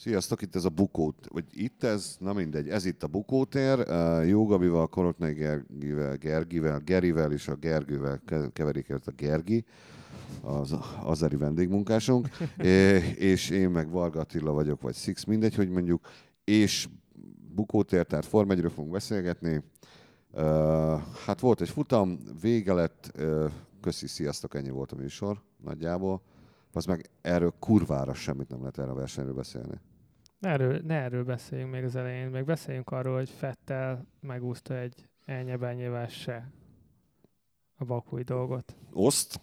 [0.00, 3.78] Sziasztok, itt ez a bukót, vagy itt ez, na mindegy, ez itt a bukótér.
[3.78, 8.20] Uh, Jó Gabival, Korotnai Gergivel, Gergivel, Gerivel és a Gergővel
[8.52, 9.64] keverik el a Gergi,
[10.42, 12.28] az azeri vendégmunkásunk,
[13.32, 16.06] és én meg Varga Attila vagyok, vagy Six, mindegy, hogy mondjuk,
[16.44, 16.88] és
[17.54, 19.62] bukótér, tehát Form 1 fogunk beszélgetni.
[20.32, 20.42] Uh,
[21.26, 26.22] hát volt egy futam, vége lett, uh, köszi, sziasztok, ennyi volt a műsor nagyjából.
[26.72, 29.80] Az meg erről kurvára semmit nem lehet erre a versenyről beszélni.
[30.40, 35.08] Ne erről, ne erről beszéljünk még az elején, meg beszéljünk arról, hogy Fettel megúszta egy
[35.24, 36.50] elnyebenyével se
[37.76, 38.76] a bakúi dolgot.
[38.92, 39.40] Oszt?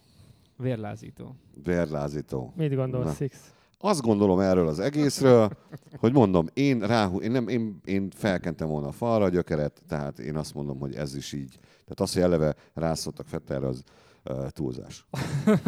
[0.56, 1.36] Vérlázító.
[1.62, 2.52] Vérlázító.
[2.56, 3.52] Mit gondolsz, Six?
[3.78, 5.50] Azt gondolom erről az egészről,
[5.96, 10.18] hogy mondom, én, ráhú, én, nem, én, én felkentem volna a falra a gyökeret, tehát
[10.18, 11.58] én azt mondom, hogy ez is így.
[11.60, 13.82] Tehát az, hogy eleve rászottak Fettelre, az
[14.24, 15.06] uh, túlzás.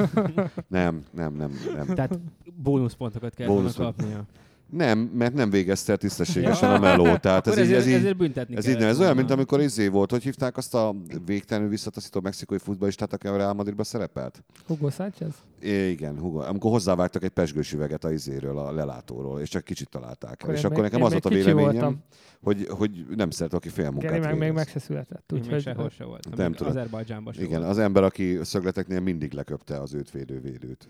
[0.69, 1.87] nem, nem, nem, nem.
[1.87, 2.19] Tehát
[2.55, 4.25] bónuszpontokat kell Bónusz kapnia.
[4.71, 7.17] Nem, mert nem végezte tisztességesen a meló.
[7.17, 9.89] Tehát ez, ezért, így, ez, így, büntetni ez, így, nem, ez olyan, mint amikor izé
[9.89, 14.45] volt, hogy hívták azt a végtelenül visszataszító mexikói futballistát, aki a Real Madridba szerepelt?
[14.67, 15.35] Hugo Sánchez?
[15.61, 16.39] É, igen, Hugo.
[16.39, 20.55] Amikor hozzávágtak egy pesgős üveget a izéről, a lelátóról, és csak kicsit találták el.
[20.55, 21.99] És akkor nekem az volt a véleményem,
[22.43, 25.33] hogy, hogy nem szeret, aki fél munkát Geri meg még meg se született.
[25.33, 26.37] Úgyhogy sehol se volt.
[26.37, 26.73] Nem tudom.
[26.73, 30.89] Azerbajdzsánban Igen, az ember, aki szögleteknél mindig leköpte az őt védő védőt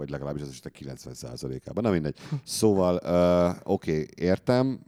[0.00, 1.82] vagy legalábbis az esetek 90%-ában.
[1.82, 2.16] Na mindegy.
[2.44, 4.80] Szóval, uh, oké, okay, értem,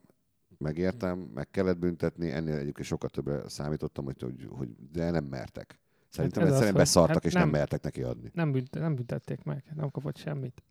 [0.58, 5.80] megértem, meg kellett büntetni, ennél egyébként sokkal többre számítottam, hogy, hogy, hogy de nem mertek.
[6.08, 8.30] Szerintem hát egyszerűen beszartak, hát és nem, nem mertek neki adni.
[8.34, 10.62] Nem, bünt, nem büntették meg, nem kapott semmit.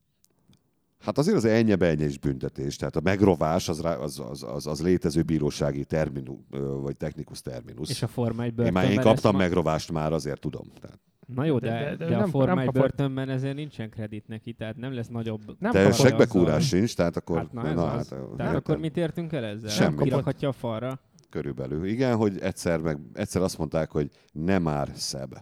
[0.99, 5.23] Hát azért az ennyi is büntetés, tehát a megrovás az, az, az, az, az létező
[5.23, 6.39] bírósági terminus,
[6.81, 7.89] vagy technikus terminus.
[7.89, 10.71] És a Forma Én már én kaptam megrovást már, azért tudom.
[10.79, 10.99] Tehát.
[11.35, 14.77] Na jó, de, de, de, de a Forma 1 börtönben ezért nincsen kredit neki, tehát
[14.77, 15.41] nem lesz nagyobb...
[15.59, 17.37] Nem de segbekúrás sincs, tehát akkor...
[17.37, 19.69] Hát, na, na, hát, tehát hát, akkor mit értünk el ezzel?
[19.69, 20.03] Semmi.
[20.03, 20.99] Kirakhatja a falra?
[21.29, 21.85] Körülbelül.
[21.85, 25.41] Igen, hogy egyszer, meg, egyszer azt mondták, hogy nem már szebb.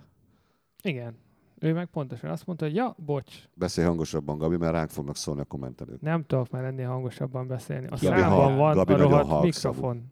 [0.81, 1.17] Igen.
[1.59, 3.35] Ő meg pontosan azt mondta, hogy ja, bocs.
[3.53, 6.01] Beszélj hangosabban, Gabi, mert ránk fognak szólni a kommentelők.
[6.01, 7.85] Nem tudok már ennél hangosabban beszélni.
[7.85, 10.11] A Gabi, számban van Gabi a rohadt mikrofon.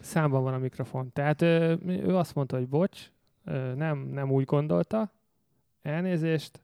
[0.00, 1.12] Számban van a mikrofon.
[1.12, 3.10] Tehát ő, ő azt mondta, hogy bocs,
[3.76, 5.12] nem, nem úgy gondolta,
[5.82, 6.62] elnézést,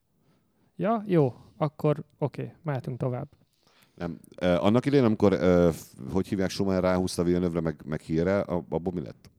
[0.77, 3.29] ja, jó, akkor oké, okay, mehetünk tovább.
[3.95, 4.19] Nem.
[4.37, 5.75] Eh, annak idején, amikor, eh,
[6.13, 9.31] hogy hívják, Schumann ráhúzta Villeneuve meg, meg híre, abból mi lett?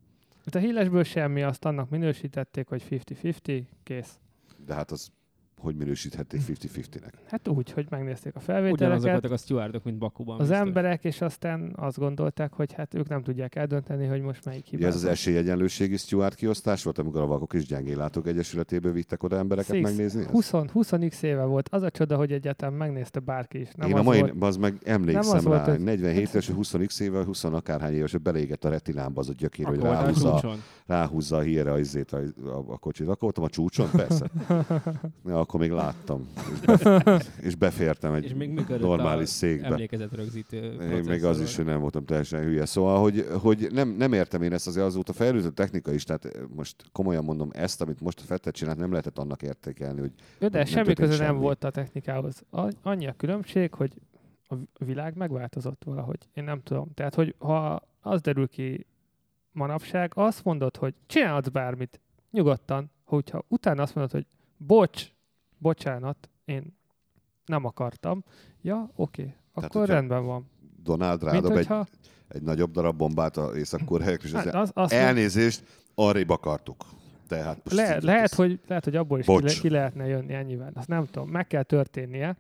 [0.46, 4.20] Hát a hílesből semmi, azt annak minősítették, hogy 50-50, kész.
[4.66, 5.12] De hát az
[5.58, 7.12] hogy minősíthették 50-50-nek?
[7.28, 8.82] Hát úgy, hogy megnézték a felvételeket.
[8.82, 10.40] Ugyanazok voltak a stewardok, mint Bakuban.
[10.40, 10.66] Az biztos.
[10.66, 14.88] emberek, és aztán azt gondolták, hogy hát ők nem tudják eldönteni, hogy most melyik hibás.
[14.88, 19.76] ez az esélyegyenlőségi steward kiosztás volt, amikor a Vakok és Gyengélátók Egyesületéből vittek oda embereket
[19.76, 20.26] Six, megnézni?
[20.32, 21.70] 20, 20 x éve volt.
[21.70, 23.70] Az a csoda, hogy egyetem megnézte bárki is.
[23.76, 27.00] Nem Én a mai, volt, az meg emlékszem nem rá, volt, 47 éves, 20 x
[27.00, 30.56] éve, 20 akárhány éves, hogy belégett a retinámba az a gyökér, hogy ráhúzza,
[30.86, 31.78] ráhúzza a hírre a,
[32.12, 33.08] a, a, a kocsit.
[33.08, 34.32] Akkor voltam a csúcson, persze.
[35.26, 39.68] ja, akkor még láttam és, bef- és befértem egy és még normális székbe.
[39.68, 42.66] Emlékezet rögzítő Én még az is, hogy nem voltam teljesen hülye.
[42.66, 46.76] Szóval, hogy, hogy nem, nem értem én ezt azért azóta fejlődött technika is, tehát most
[46.92, 50.66] komolyan mondom, ezt, amit most a Fettet csinált, nem lehetett annak értékelni, hogy Jó, de
[50.66, 52.44] semmi köze nem volt a technikához.
[52.82, 53.94] Annyi a különbség, hogy
[54.48, 56.20] a világ megváltozott valahogy.
[56.34, 56.94] Én nem tudom.
[56.94, 58.86] Tehát, hogy ha az derül ki
[59.52, 62.00] manapság, azt mondod, hogy csinálhatsz bármit,
[62.32, 64.26] nyugodtan, hogyha utána azt mondod, hogy
[64.58, 65.15] bocs,
[65.58, 66.78] bocsánat, én
[67.46, 68.24] nem akartam.
[68.62, 70.50] Ja, oké, okay, akkor Tehát, rendben van.
[70.84, 71.80] Donald rádob hogyha...
[71.80, 73.82] egy, egy nagyobb darab bombát a észak
[74.24, 75.64] és hát az, az elnézést,
[75.96, 76.86] arrébb akartuk.
[77.28, 80.72] Tehát most Le, lehet, hogy, lehet, hogy abból is ki, ki lehetne jönni ennyivel.
[80.74, 82.38] Azt nem tudom, meg kell történnie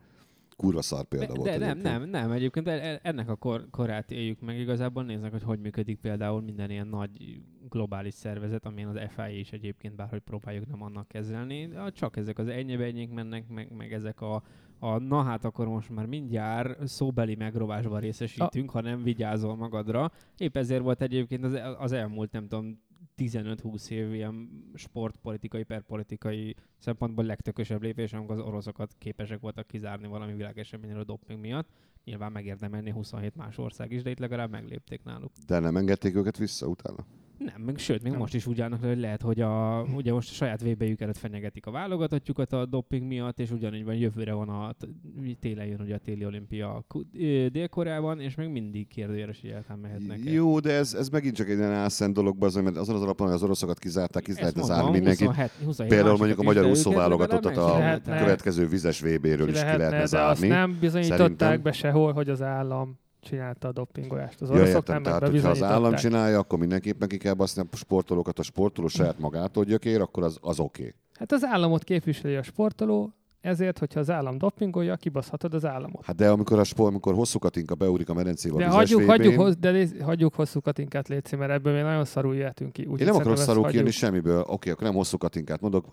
[0.55, 1.49] kurva szar példa de, volt.
[1.49, 2.67] De nem, nem, nem, egyébként
[3.01, 4.59] ennek a kor, korát éljük meg.
[4.59, 9.51] Igazából néznek, hogy hogy működik például minden ilyen nagy globális szervezet, amilyen az FIA is
[9.51, 11.69] egyébként, bárhogy próbáljuk nem annak kezelni.
[11.91, 14.43] Csak ezek az ennyi mennek, meg, meg ezek a,
[14.79, 18.73] a na hát akkor most már mindjárt szóbeli megrovásban részesítünk, a...
[18.73, 20.11] ha nem vigyázol magadra.
[20.37, 22.83] Épp ezért volt egyébként az, az elmúlt, nem tudom,
[23.17, 30.33] 15-20 év ilyen sportpolitikai, perpolitikai szempontból legtökösebb lépés, amikor az oroszokat képesek voltak kizárni valami
[30.33, 31.69] világeseményről a doping miatt.
[32.03, 35.31] Nyilván megérdemelni 27 más ország is, de itt legalább meglépték náluk.
[35.47, 37.05] De nem engedték őket vissza utána?
[37.37, 38.21] Nem, meg sőt, még Nem.
[38.21, 41.65] most is úgy állnak, hogy lehet, hogy a, ugye most a saját vébeljük előtt fenyegetik
[41.65, 44.73] a válogatottjukat a doping miatt, és ugyanígy van, jövőre van a,
[45.39, 46.85] télen jön ugye a téli olimpia
[47.51, 51.57] Dél-Koreában, és még mindig kérdőjeles, hogy egyáltalán mehetnek Jó, de ez, ez megint csak egy
[51.57, 54.75] ilyen álszent dolog, az, mert azon az alapon, hogy az oroszokat kizárták, ki lehet mondom,
[54.75, 55.27] zárni mindenkit.
[55.27, 58.17] 27, 27 Például mondjuk a magyar úszó őket válogatottat legalább a Lehetne.
[58.17, 60.47] következő vizes VB-ről is ki lehetne, lehetne zárni.
[60.47, 61.61] nem bizonyították Szerintem.
[61.61, 64.41] be sehol, hogy az állam csinálta a dopingolást.
[64.41, 67.75] Az Ja, oroszok értem, tehát hogyha az állam csinálja, akkor mindenképpen ki kell baszni a
[67.75, 70.81] sportolókat, a sportoló saját magától gyökér, akkor az, az oké.
[70.81, 70.93] Okay.
[71.13, 73.13] Hát az államot képviseli a sportoló,
[73.45, 76.05] ezért, hogyha az állam dopingolja, kibaszhatod az államot.
[76.05, 79.09] Hát de amikor a sport, amikor hosszú Katinka beugrik a medencébe De a hagyjuk, VB-n,
[79.09, 82.81] hagyjuk, hozz, de léz, hagyjuk hosszú katinkát létszi, mert ebből még nagyon szarul jöhetünk ki.
[82.81, 84.45] Úgyhogy Én nem akarok szarul kijönni semmiből.
[84.47, 85.85] Oké, akkor nem hosszú Katinkát mondok.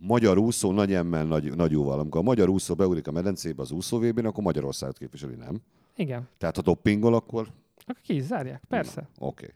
[0.00, 1.98] Magyar úszó nagy emmel nagy, nagy jóval.
[1.98, 5.60] Amikor a magyar úszó beugrik a medencébe az úszó akkor Magyarországot képviseli, nem?
[5.96, 6.28] Igen.
[6.38, 7.52] Tehát ha doppingol, akkor
[7.86, 9.08] Akkor ki is zárják, persze.
[9.18, 9.54] oké.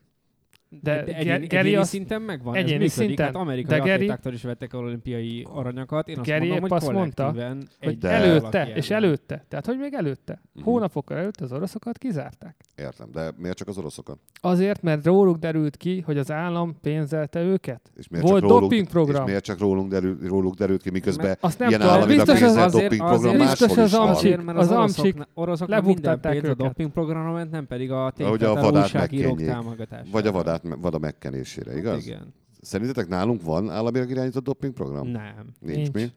[0.69, 3.07] De de egyéni, Geri egyéni az- szinten megvan, egyéni ez működik.
[3.07, 3.27] szinten.
[3.27, 6.09] Hát amerikai De Geri- is vettek olimpiai aranyakat.
[6.09, 7.35] Én azt Geri mondom, épp hogy azt mondta,
[7.81, 9.45] Hogy De- előtte, és előtte.
[9.49, 10.41] Tehát, hogy még előtte.
[10.53, 10.65] Mhm.
[10.65, 12.57] Hónapokkal előtte az oroszokat kizárták.
[12.77, 14.19] Értem, de miért csak az oroszokat?
[14.41, 17.81] Azért, mert róluk derült ki, hogy az állam pénzelte őket.
[17.97, 19.21] És miért Volt csak róluk, dopingprogram.
[19.23, 22.25] És miért csak rólunk derül, róluk derült ki, miközben Mert Azt nem ilyen tudom, államilag
[22.27, 24.09] biztos az, pénzelt az, dopingprogram biztos máshol az is van.
[24.09, 26.57] amcsik- Azért, mert az, az amcsik oroszoknak, minden pénz a őket.
[26.57, 30.11] dopingprogramra ment, nem pedig a Ahogy a újságírók támogatására.
[30.11, 30.33] vagy a
[30.63, 32.07] vadát, vada megkenésére, Hát igaz?
[32.07, 32.35] Igen.
[32.61, 35.09] Szerintetek nálunk van államilag irányított dopingprogram?
[35.09, 35.55] Nem.
[35.61, 35.93] Nincs, Nincs.
[35.93, 36.13] mi?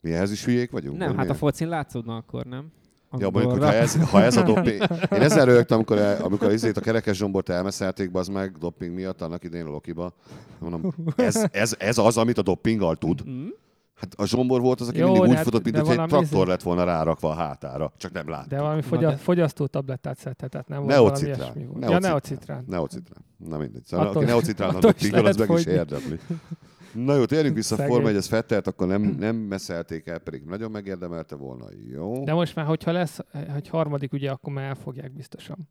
[0.00, 0.98] Mi ehhez is hülyék vagyunk?
[0.98, 1.38] Nem, vagy hát a miért?
[1.38, 2.72] focin látszódna akkor, nem?
[3.18, 4.82] Ja, mondjuk, hogyha ez, ha ez a doping...
[5.12, 9.44] Én ezzel rögtem, amikor, amikor izét a kerekes zsombort elmeszelték, az meg doping miatt annak
[9.44, 10.14] idején a Lokiba.
[10.58, 13.28] Mondom, ez, ez, ez, az, amit a dopinggal tud.
[13.28, 13.46] Mm?
[13.96, 16.22] Hát a zsombor volt az, aki Jó, mindig úgy hát- futott, mint hogy egy traktor
[16.22, 17.92] izé- lett volna rárakva a hátára.
[17.96, 18.48] Csak nem lát.
[18.48, 21.78] De valami fogya, de- fogyasztó tablettát szedhetett, nem volt valami ilyesmi volt.
[21.78, 21.90] Neocitrán.
[22.02, 22.64] Ja, neocitrán.
[22.68, 23.24] Neocitrán.
[23.48, 23.84] Na mindegy.
[23.84, 25.72] Szóval, Attól- aki neocitrán attól is dopingol, az meg is fogyni.
[25.72, 26.18] érdemli.
[26.92, 27.94] Na jó, térjünk vissza a Szegény.
[27.94, 31.64] Forma 1 Fettelt, akkor nem, nem meszelték el, pedig nagyon megérdemelte volna.
[31.92, 32.24] Jó.
[32.24, 33.18] De most már, hogyha lesz
[33.56, 35.68] egy harmadik ügye, akkor már elfogják biztosan.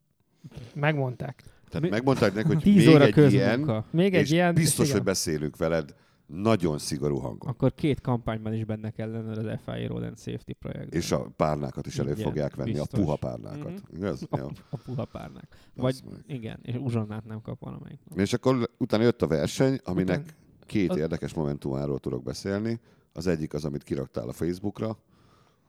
[0.74, 1.44] Megmondták.
[1.70, 3.86] Tehát Mi- megmondták neki, hogy 10 még óra egy ilyen, közmunka.
[3.92, 4.54] Még és egy ilyen...
[4.54, 4.98] biztos, igen.
[4.98, 5.96] hogy beszélünk veled
[6.28, 7.50] nagyon szigorú hangon.
[7.50, 11.00] Akkor két kampányban is benne kell lenned az FIA Road and Safety projektben.
[11.00, 13.00] És a párnákat is elő Igen, fogják venni, biztos.
[13.00, 13.72] a puha párnákat.
[13.72, 13.96] Mhm.
[13.96, 14.28] Igaz?
[14.30, 14.48] A, Jó.
[14.70, 15.48] a puha párnák.
[15.76, 18.00] Vagy, igen, és uzsonnát nem kap valamelyik.
[18.16, 20.36] És akkor utána jött a verseny, aminek Után-
[20.66, 22.80] két az- érdekes momentumáról tudok beszélni.
[23.14, 24.98] Az egyik az, amit kiraktál a Facebookra,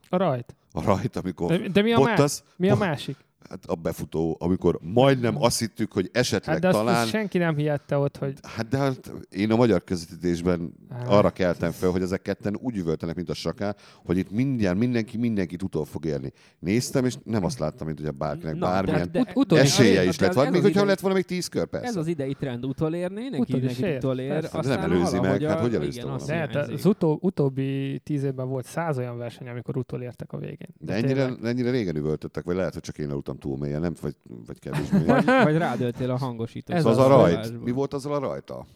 [0.08, 0.56] A rajt.
[0.72, 2.08] a rajt, amikor De, de mi a, más?
[2.08, 3.16] Bottas, mi a másik?
[3.50, 7.00] Hát a befutó, amikor majdnem azt hittük, hogy esetleg Hát de azt, talán...
[7.00, 8.34] azt senki nem hihette ott, hogy...
[8.42, 11.04] Hát de hát én a magyar közvetítésben Á.
[11.06, 15.16] arra keltem fel, hogy ezek ketten úgy üvöltenek, mint a saká, hogy itt mindjárt mindenki
[15.16, 16.32] mindenkit utol fog érni.
[16.58, 20.18] Néztem, és nem azt láttam, mint hogy bárkinek Na, bármilyen de- Ut- utol- esélye is
[20.18, 20.34] lett.
[20.34, 21.86] az még hogyha idei- lett volna még 10 kör, persze.
[21.86, 24.28] Ez az idei trend utolérni, mindenki, Utol mindenki ér, utolér.
[24.40, 25.72] De aztán nem előzi meg, hát a- hogy
[26.02, 26.24] volna?
[26.26, 26.74] De hát hiányzik.
[26.74, 30.68] az utó, utóbbi tíz évben volt száz olyan verseny, amikor utolértek a végén.
[30.78, 33.94] De ennyire, ennyire régen üvöltöttek, vagy lehet, hogy csak én aludtam túl mélyen, nem?
[34.00, 34.14] Vagy,
[34.46, 35.04] vagy kevésbé.
[35.04, 36.74] vagy, vagy rádöltél a hangosító.
[36.74, 37.62] Ez az a rajt.
[37.64, 38.66] Mi volt azzal a rajta?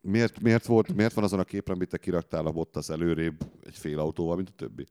[0.00, 3.74] Miért, miért, volt, miért van azon a képen, amit te kiraktál a Bottas előrébb egy
[3.76, 4.86] fél autóval, mint a többi?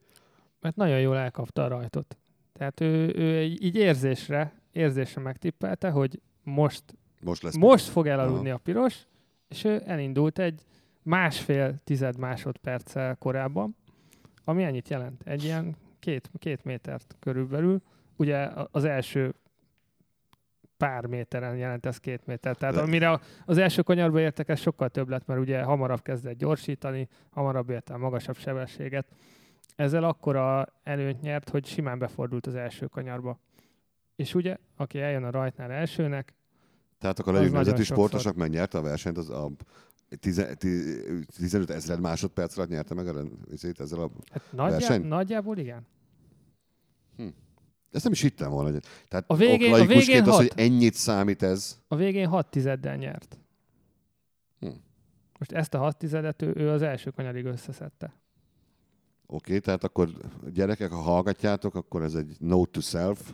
[0.60, 2.16] Mert nagyon jól elkapta a rajtot.
[2.52, 6.82] Tehát ő, ő egy- így érzésre, érzésre megtippelte, hogy most,
[7.20, 7.56] Most lesz.
[7.56, 9.06] most fog elaludni a piros,
[9.48, 10.62] és ő elindult egy
[11.02, 13.76] másfél tized másodperccel korábban,
[14.44, 15.22] ami ennyit jelent.
[15.24, 17.80] Egy ilyen két, két métert körülbelül.
[18.16, 19.34] Ugye az első
[20.76, 22.56] pár méteren jelent ez két méter.
[22.56, 27.08] Tehát amire az első kanyarba értek, ez sokkal több lett, mert ugye hamarabb kezdett gyorsítani,
[27.30, 29.06] hamarabb ért el magasabb sebességet.
[29.76, 33.38] Ezzel akkora előnyt nyert, hogy simán befordult az első kanyarba.
[34.16, 36.34] És ugye, aki eljön a rajtnál elsőnek,
[36.98, 38.08] Tehát akkor legyünk nagyon nemzeti sokszor.
[38.08, 39.50] sportosok, mert nyerte a versenyt, az a
[40.20, 43.22] tize- ti- 15 ezred másodperc alatt nyerte meg a
[43.78, 44.10] ezzel a...
[44.30, 45.06] hát nagyjá, Verseny?
[45.06, 45.86] nagyjából igen.
[47.92, 48.78] Ezt nem is hittem volna.
[49.08, 50.36] Tehát A végén- a végén az, hat.
[50.36, 51.78] hogy ennyit számít ez.
[51.88, 53.38] A végén 6 tizeddel nyert.
[54.60, 54.68] Hm.
[55.38, 58.06] Most ezt a 6 tizedet ő, ő az első kanyarig összeszedte.
[59.26, 60.08] Oké, okay, tehát akkor
[60.52, 63.32] gyerekek, ha hallgatjátok, akkor ez egy note to self.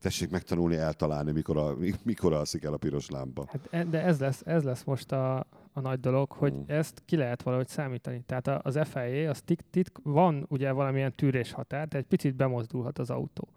[0.00, 3.44] Tessék megtanulni eltalálni, mikor, a, mi- mikor alszik el a piros lámpa.
[3.48, 5.46] Hát, e- de ez lesz, ez lesz most a,
[5.76, 6.60] a nagy dolog, hogy Mm.
[6.66, 8.22] ezt ki lehet valahogy számítani.
[8.26, 13.10] Tehát az FIA, az titk, van ugye valamilyen tűrés határ, tehát egy picit bemozdulhat az
[13.10, 13.48] autó.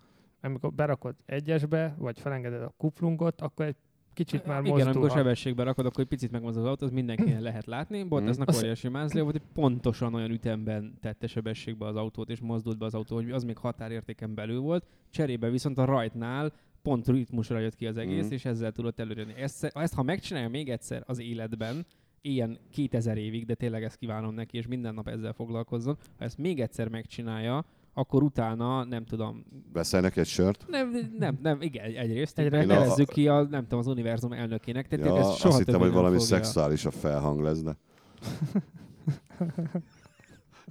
[0.42, 3.76] Amikor berakod egyesbe, vagy felengeded a kuplungot, akkor egy
[4.14, 5.18] kicsit már Igen, amikor mozdulhat.
[5.18, 8.04] sebességben rakod, akkor egy picit megmozog az autó, az mindenkinek lehet látni.
[8.04, 12.78] Bottasnak Azt- óriási mázlia volt, hogy pontosan olyan ütemben tette sebességbe az autót, és mozdult
[12.78, 14.86] be az autó, hogy az még határértéken belül volt.
[15.10, 18.34] Cserébe viszont a rajtnál pont ritmusra jött ki az egész, Mhm.
[18.34, 19.34] és ezzel tudott előreni.
[19.38, 21.86] Ezt, ezt, ha megcsinálja még egyszer az életben,
[22.22, 26.38] ilyen 2000 évig, de tényleg ezt kívánom neki, és minden nap ezzel foglalkozzon, ha ezt
[26.38, 30.66] még egyszer megcsinálja, akkor utána, nem tudom, Veszel neki egy sört?
[30.68, 32.40] nem, nem, nem igen, egy- egyrészt.
[32.40, 34.88] Egyre- Én a- nevezzük ki a, nem tudom, az univerzum elnökének.
[34.88, 36.36] Tehát Ja, ez azt soha hittem, többé hogy valami fogja.
[36.36, 37.76] szexuálisabb felhang lesz, de...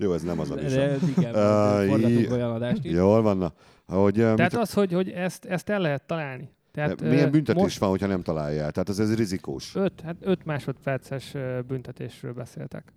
[0.00, 0.78] Jó, ez nem az a De, műsor.
[0.78, 2.93] de igen, í- olyan adást is.
[2.93, 3.52] Jól van, na.
[3.87, 6.50] Hogy, uh, Tehát mit, az, hogy, hogy ezt, ezt el lehet találni.
[6.70, 8.70] Tehát, milyen büntetés most van, hogyha nem találja el?
[8.70, 9.75] Tehát ez, ez rizikós.
[9.75, 11.34] 5 hát öt másodperces
[11.66, 12.92] büntetésről beszéltek.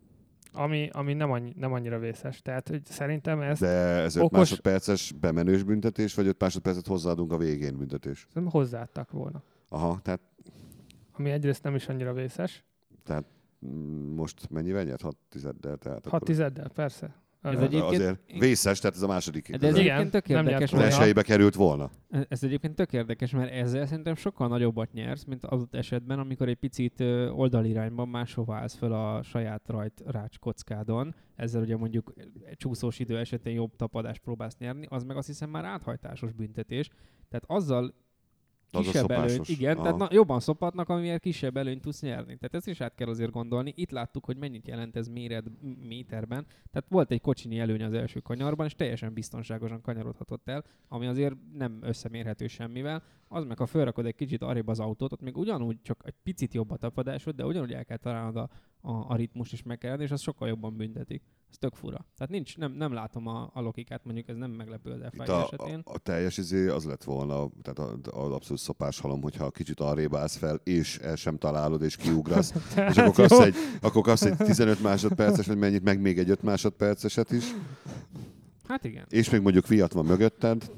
[0.53, 2.41] Ami, ami nem, annyi, nem annyira vészes.
[2.41, 7.31] Tehát hogy szerintem ez De ez 5 Okos- másodperces bemenős büntetés, vagy 5 másodpercet hozzáadunk
[7.31, 8.27] a végén büntetés?
[8.33, 9.43] szerintem hozzáadtak volna.
[9.69, 10.19] Aha, tehát
[11.11, 12.63] Ami egyrészt nem is annyira vészes.
[13.65, 15.01] mm, most mennyivel nyert?
[15.01, 15.77] 6 tizeddel?
[15.77, 17.15] Tehát 6 tizeddel, persze.
[17.41, 19.55] Ez Ö, egyébként- Azért vészes, tehát ez a második.
[19.57, 21.89] De ez Igen, egyébként tök nem érdekes, mert elsőjébe került volna.
[22.27, 26.48] ez egyébként tök érdekes, mert ezzel szerintem sokkal nagyobbat nyersz, mint az ott esetben, amikor
[26.48, 27.00] egy picit
[27.31, 31.15] oldalirányban máshova állsz fel a saját rajt rács kockádon.
[31.36, 32.13] Ezzel ugye mondjuk
[32.53, 36.89] csúszós idő esetén jobb tapadást próbálsz nyerni, az meg azt hiszem már áthajtásos büntetés.
[37.29, 37.93] Tehát azzal
[38.71, 39.83] kisebb előnyt, igen, Aha.
[39.83, 42.37] tehát na, jobban szopatnak, amivel kisebb előnyt tudsz nyerni.
[42.37, 43.73] Tehát ezt is át kell azért gondolni.
[43.75, 45.45] Itt láttuk, hogy mennyit jelent ez méret,
[45.87, 46.45] méterben.
[46.71, 51.35] Tehát volt egy kocsinyi előny az első kanyarban, és teljesen biztonságosan kanyarodhatott el, ami azért
[51.53, 53.03] nem összemérhető semmivel.
[53.33, 56.53] Az meg, ha felrakod egy kicsit arrébb az autót, ott még ugyanúgy csak egy picit
[56.53, 58.50] jobb a tapadásod, de ugyanúgy el kell találnod a,
[58.81, 61.23] a, a ritmus is meg kell lenni, és az sokkal jobban büntetik.
[61.50, 62.05] Ez tök fura.
[62.17, 65.41] Tehát nincs, nem, nem látom a, a logikát, mondjuk ez nem meglepő az FIA a,
[65.43, 65.81] esetén.
[65.83, 69.79] a, a teljes izé az lett volna, tehát a- az abszolút szopás halom, hogyha kicsit
[69.79, 72.53] arrébb állsz fel, és el sem találod, és kiugrasz,
[72.89, 76.41] és akkor kapsz, egy, akkor kapsz egy 15 másodperces, vagy mennyit, meg még egy 5
[76.41, 77.43] másodperceset is,
[78.67, 79.05] Hát igen.
[79.09, 80.71] és még mondjuk Fiat van mögötted,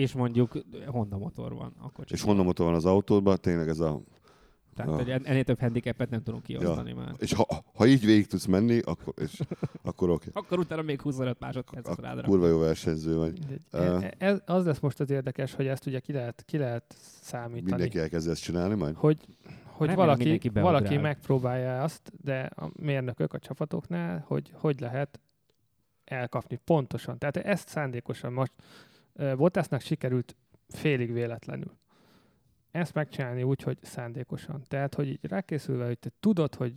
[0.00, 0.52] És mondjuk
[0.86, 2.14] Honda motor van a kocsi.
[2.14, 4.00] és honnan motor van az autódban, tényleg ez a...
[4.74, 7.14] Tehát hogy en- ennél több handicapet nem tudunk kiosztani már.
[7.18, 9.40] És ha, ha így végig tudsz menni, akkor, és,
[9.82, 10.28] akkor oké.
[10.32, 12.14] Akkor utána még 25 másodpercet Okay.
[12.14, 13.38] rád Kurva jó versenyző vagy.
[13.70, 17.70] E- Ez, az lesz most az érdekes, hogy ezt ugye ki lehet, ki lehet számítani.
[17.70, 18.94] Mindenki elkezd ezt csinálni majd?
[18.96, 19.18] Hogy,
[19.64, 25.20] hogy valaki, valaki megpróbálja azt, de a mérnökök a csapatoknál, hogy hogy lehet
[26.04, 27.18] elkapni pontosan.
[27.18, 28.64] Tehát ezt szándékosan most uh,
[29.36, 30.36] Bottasnak sikerült
[30.68, 31.78] félig véletlenül.
[32.70, 34.62] Ezt megcsinálni úgy, hogy szándékosan.
[34.68, 36.74] Tehát, hogy így rákészülve, hogy te tudod, hogy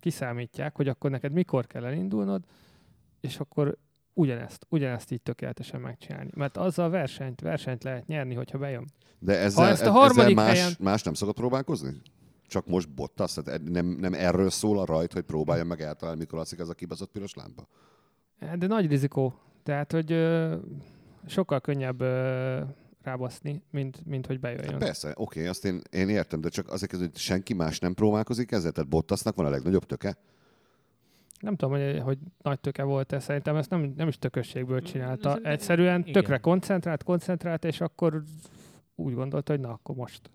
[0.00, 2.44] kiszámítják, hogy akkor neked mikor kell elindulnod,
[3.20, 3.78] és akkor
[4.12, 6.30] ugyanezt, ugyanezt így tökéletesen megcsinálni.
[6.34, 8.84] Mert azzal versenyt, versenyt lehet nyerni, hogyha bejön.
[9.18, 12.00] De ezzel, ezt a ezzel harmadik más, helyen- más nem szokott próbálkozni?
[12.46, 13.32] Csak most Bottas?
[13.32, 16.74] Tehát nem, nem erről szól a rajt, hogy próbálja meg eltalálni, mikor alszik ez a
[16.74, 17.66] kibaszott piros lámpa?
[18.58, 19.34] De nagy rizikó.
[19.62, 20.12] Tehát, hogy
[21.26, 22.60] sokkal könnyebb ö,
[23.02, 24.78] rábaszni, mint, mint hogy bejöjjön.
[24.78, 28.72] Persze, oké, azt én, én értem, de csak azért hogy senki más nem próbálkozik ezzel?
[28.72, 30.16] Tehát Bottasnak van a legnagyobb töke?
[31.40, 33.24] Nem tudom, hogy, hogy nagy töke volt ez.
[33.24, 35.38] Szerintem ezt nem, nem is tökösségből csinálta.
[35.42, 36.12] Egyszerűen igen.
[36.12, 38.22] tökre koncentrált, koncentrált, és akkor
[38.94, 40.30] úgy gondolta, hogy na, akkor most.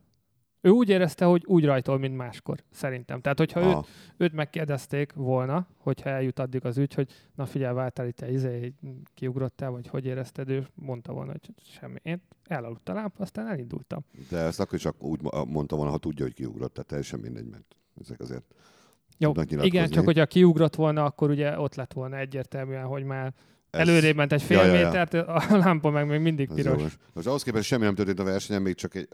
[0.66, 3.22] Ő úgy érezte, hogy úgy rajtol, mint máskor, szerintem.
[3.22, 3.86] Tehát, hogyha őt, Aha.
[4.18, 8.74] őt megkérdezték volna, hogyha eljut addig az ügy, hogy na figyelj, váltál itt, izé,
[9.14, 12.00] kiugrottál, vagy hogy érezted, ő mondta volna, hogy semmi.
[12.04, 14.06] Én elaludt a lámpa, aztán elindultam.
[14.30, 17.48] De ezt akkor csak úgy mo- mondta volna, ha tudja, hogy kiugrott, tehát teljesen mindegy,
[17.48, 18.54] mert ezek azért
[19.18, 19.32] Jó,
[19.62, 23.34] igen, csak hogyha kiugrott volna, akkor ugye ott lett volna egyértelműen, hogy már
[23.76, 24.86] Ez- előrébb ment egy fél Ja, ja, ja.
[24.86, 26.78] métert, a lámpa meg még mindig Ez piros.
[26.78, 26.98] jogos.
[27.14, 29.08] Most ahhoz képest semmi nem történt a versenyen, még csak egy,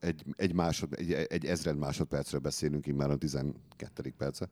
[0.00, 4.14] egy, egy, másod, egy, egy ezred másodpercről beszélünk, így már a 12.
[4.18, 4.48] perce.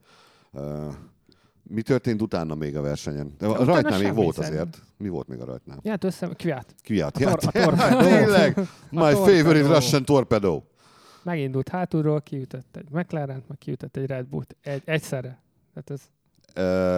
[0.51, 0.93] Uh,
[1.63, 3.35] mi történt utána még a versenyen?
[3.37, 4.67] De a rajtnál még volt szerintem.
[4.71, 4.83] azért.
[4.97, 5.79] Mi volt még a rajtnál?
[5.83, 6.75] Ja, hát össze, kviát.
[6.81, 7.17] Kiát.
[7.17, 7.99] A tor- a torpedó.
[7.99, 8.57] Tényleg!
[8.89, 10.61] My favorite Russian torpedo.
[11.23, 14.55] Megindult hátulról, kiütött egy McLaren, meg kiütött egy Red Bullt.
[14.61, 15.41] Egy, egyszerre.
[15.73, 16.01] Tehát ez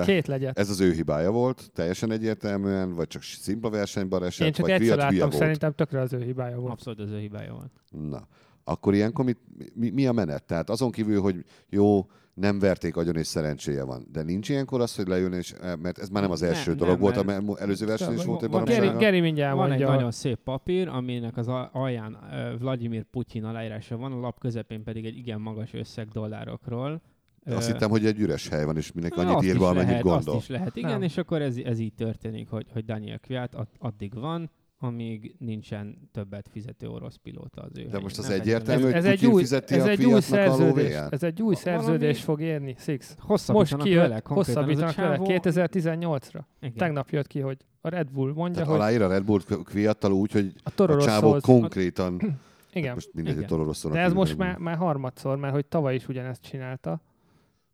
[0.06, 0.60] két legyet.
[0.60, 4.74] ez az ő hibája volt, teljesen egyértelműen, vagy csak szimpla versenyben esett, Én csak vagy
[4.82, 5.34] egyszer láttam, volt.
[5.34, 6.72] szerintem tökre az ő hibája volt.
[6.72, 7.72] Abszolút az ő hibája volt.
[8.10, 8.28] Na,
[8.64, 9.38] akkor ilyenkor mit,
[9.74, 10.44] mi, mi a menet?
[10.44, 14.08] Tehát azon kívül, hogy jó, nem verték agyon és szerencséje van.
[14.12, 16.78] De nincs ilyenkor az, hogy lejön, és, mert ez már nem az Nem, első nem,
[16.78, 19.00] dolog volt, mert- a előző verseny is volt egy van- Geri, baromsága.
[19.06, 19.90] Geri mindjárt Van egy mondja.
[19.96, 24.84] nagyon szép papír, aminek az al- alján uh, Vladimir Putyin aláírása van, a lap közepén
[24.84, 27.02] pedig egy igen magas összeg dollárokról.
[27.46, 29.88] Azt hittem, hogy egy üres hely van, és mindenki annyit azt ír is be, amennyit
[29.88, 30.36] lehet, gondol.
[30.36, 31.02] Azt is lehet, igen, Nem.
[31.02, 34.50] és akkor ez, ez így történik, hogy, hogy Daniel Kviat ad, addig van,
[34.80, 38.02] amíg nincsen többet fizető orosz pilóta az ő De helyén.
[38.04, 40.68] most az Nem egyértelmű, hogy ez egy új, fizeti ez a egy új a szerződés,
[40.68, 41.14] lóvéját?
[41.14, 43.08] ez egy új szerződés fog érni, Six.
[43.08, 46.40] Most Hosszabbítanak vele, konkrétan ez a hosszabbítanak vele csávó- 2018-ra.
[46.62, 46.76] Igen.
[46.76, 50.12] Tegnap jött ki, hogy a Red Bull mondja, Tehát hogy aláír a Red Bull Kviattal
[50.12, 52.40] úgy, hogy a a csávó konkrétan,
[52.74, 53.74] Igen, most mindegy, Igen.
[53.92, 57.02] De ez most már, már harmadszor, mert hogy tavaly is ugyanezt csinálta.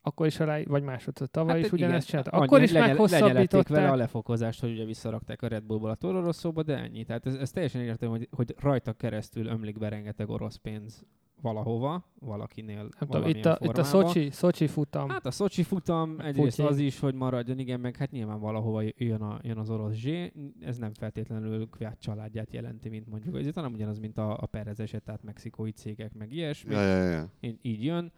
[0.01, 2.29] Akkor is alá, vagy másodszor, tavaly is Hát ugyanezt igen, csinálta.
[2.31, 3.95] annyi, Akkor is lenye- lenyelték vele a meghosszabbították.
[3.97, 6.31] lefokozást, hogy ugye visszarakták a Red Bullból a Toro
[6.63, 7.03] de ennyi.
[7.03, 11.05] Tehát ez, ez teljesen értem, hogy, hogy rajta keresztül ömlik be rengeteg orosz pénz
[11.41, 13.83] valahova, valakinél Nem tudom, itt a, itt a formába.
[13.83, 15.09] Szocsi, Szocsi futam.
[15.09, 16.71] Hát a Szocsi futam, egyrészt Putyin.
[16.71, 20.31] az is, hogy maradjon, igen, meg hát nyilván valahova jön, a, jön az orosz zsé.
[20.59, 24.79] Ez nem feltétlenül Kviat családját jelenti, mint mondjuk az, hanem ugyanaz, mint a, a Perez
[24.79, 26.73] eset, tehát mexikói cégek, meg ilyesmi.
[26.73, 27.31] Ja, ja, ja.
[27.39, 28.11] Így, így jön.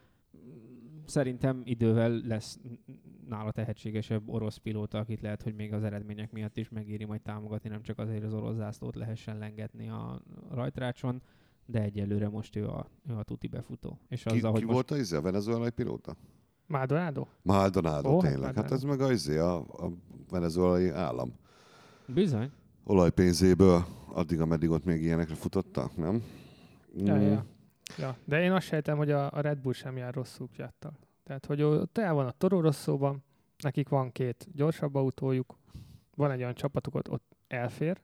[1.05, 2.59] Szerintem idővel lesz
[3.29, 7.69] nála tehetségesebb orosz pilóta, akit lehet, hogy még az eredmények miatt is megéri majd támogatni,
[7.69, 11.21] nem csak azért, az orosz zászlót lehessen lengetni a rajtrácson,
[11.65, 13.99] de egyelőre most ő a, ő a tuti befutó.
[14.07, 16.15] És Ki, azzal, hogy ki most volt a, izé, a venezuelai pilóta?
[16.67, 17.27] Maldonado?
[17.41, 18.55] Maldonado, oh, tényleg.
[18.55, 18.97] Hát ez Maldonado.
[19.01, 19.91] meg a, izé, a, a
[20.29, 21.33] venezuelai állam
[22.07, 22.51] bizony,
[22.83, 26.23] olajpénzéből addig, ameddig ott még ilyenekre futottak, nem?
[26.95, 27.21] Ja, Mm.
[27.21, 27.45] ja.
[27.97, 28.17] Ja.
[28.25, 30.93] De én azt sejtem, hogy a, a Red Bull sem jár rosszul Kviattal.
[31.23, 33.23] Tehát, hogy ott el van a Toro Rosszóban,
[33.57, 35.57] nekik van két gyorsabb autójuk,
[36.15, 38.01] van egy olyan csapatuk, ott, ott elfér,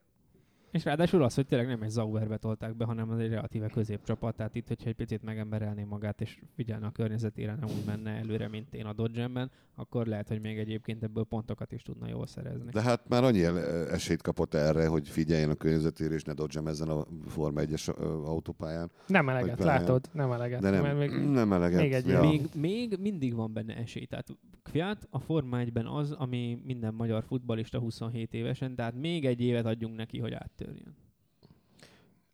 [0.72, 4.36] És ráadásul az, hogy tényleg nem egy Zauberbe tolták be, hanem az egy relatíve középcsapat.
[4.36, 8.48] Tehát itt, hogyha egy picit megemberelné magát, és figyelne a környezetére, nem úgy menne előre,
[8.48, 12.72] mint én a Dodge-ben, akkor lehet, hogy még egyébként ebből pontokat is tudna jól szerezni.
[12.72, 13.44] De hát már annyi
[13.92, 18.04] esélyt kapott erre, hogy figyeljen a környezetére, és ne dodgem ezen a Forma 1-es ö,
[18.06, 18.92] autópályán.
[19.08, 20.10] nem eleget, látod?
[20.12, 20.62] Nem eleget.
[20.62, 21.82] De nem, még, nem eleget.
[21.82, 22.22] még egy ja.
[22.22, 24.06] Még, még mindig van benne esély.
[24.06, 24.28] Tehát
[24.64, 29.66] Kviat a Forma 1-ben az, ami minden magyar futbalista 27 évesen, tehát még egy évet
[29.66, 30.96] adjunk neki, hogy áttörjön.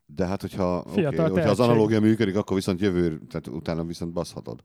[0.05, 4.13] De hát, hogyha, okay, Fiatal hogyha az analógia működik, akkor viszont jövő, tehát utána viszont
[4.13, 4.63] baszhatod.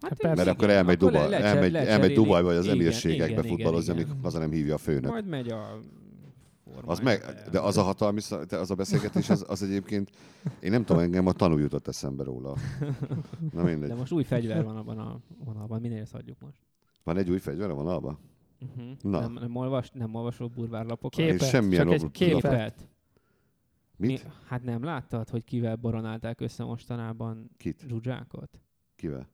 [0.00, 0.44] Hát igen, persze.
[0.44, 2.12] Mert akkor elmegy, lecser- elmegy, elmegy.
[2.12, 4.18] Dubajba, vagy az Igen, emírségekbe futballozni, igen.
[4.22, 5.10] haza nem hívja a főnök.
[5.10, 5.78] Majd megy a
[6.84, 7.50] Az meg, 1-be.
[7.50, 10.10] de az a hatalmi, az a beszélgetés, az, az egyébként,
[10.60, 12.56] én nem tudom, engem a tanú jutott eszembe róla.
[13.52, 13.88] Na mindegy.
[13.88, 16.58] De most új fegyver van abban a vonalban, minél hagyjuk most.
[17.02, 18.18] Van egy új fegyver a vonalban?
[18.60, 18.96] Uh-huh.
[19.00, 19.20] Na.
[19.20, 21.24] Nem, nem, olvas, nem olvasol burvárlapokat?
[21.24, 22.40] Képet, És semmilyen csak egy képet.
[22.40, 22.88] Képet.
[23.96, 24.24] Mit?
[24.24, 27.84] Mi, hát nem láttad, hogy kivel boronálták össze mostanában Kit?
[27.88, 28.60] Zsuzsákot?
[28.96, 29.28] Kivel?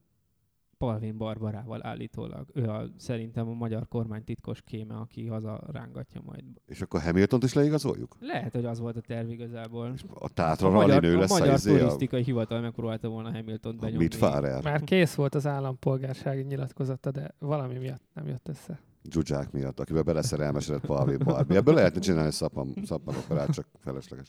[0.79, 2.47] Palvin Barbarával állítólag.
[2.55, 6.45] Ő a, szerintem a magyar kormány titkos kéme, aki haza rángatja majd.
[6.67, 8.17] És akkor Hamiltont is leigazoljuk?
[8.21, 9.95] Lehet, hogy az volt a terv igazából.
[10.15, 13.33] A Tátra a magyar, nő a lesz a, magyar izé, a, turisztikai hivatal megpróbálta volna
[13.33, 14.03] Hamilton-t a benyomni.
[14.03, 14.63] mit Farer?
[14.63, 18.81] Már kész volt az állampolgársági nyilatkozata, de valami miatt nem jött össze.
[19.11, 21.57] Zsuzsák miatt, akivel beleszerelmesedett Palvin Barbi.
[21.57, 24.27] Ebből lehetne csinálni szappan, szappan operát, csak felesleges.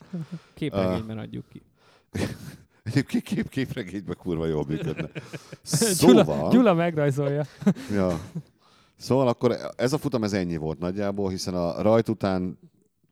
[0.54, 1.62] Képregényben adjuk ki.
[2.90, 5.08] Egyébként kép, képregényben kurva jól működne.
[6.00, 6.50] Gyula, Szóval...
[6.50, 7.44] Gyula megrajzolja.
[7.92, 8.20] Ja.
[8.96, 12.58] Szóval akkor ez a futam ez ennyi volt nagyjából, hiszen a rajt után